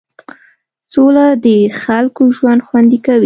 [0.93, 1.47] سوله د
[1.81, 3.19] خلکو ژوند خوندي کوي.